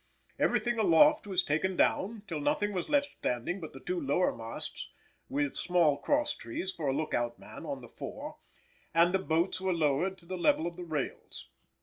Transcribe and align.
Everything 0.39 0.79
aloft 0.79 1.27
was 1.27 1.43
taken 1.43 1.75
down, 1.77 2.23
till 2.27 2.39
nothing 2.39 2.73
was 2.73 2.89
left 2.89 3.11
standing 3.19 3.59
but 3.59 3.71
the 3.71 3.79
two 3.79 4.01
lower 4.01 4.35
masts 4.35 4.89
with 5.29 5.55
small 5.55 5.95
cross 5.97 6.33
trees 6.33 6.73
for 6.73 6.87
a 6.87 6.91
look 6.91 7.13
out 7.13 7.37
man 7.37 7.67
on 7.67 7.81
the 7.81 7.87
fore, 7.87 8.37
and 8.95 9.13
the 9.13 9.19
boats 9.19 9.61
were 9.61 9.73
lowered 9.73 10.17
to 10.17 10.25
the 10.25 10.39
level 10.39 10.65
of 10.65 10.75
the 10.75 10.85
rails. 10.85 11.49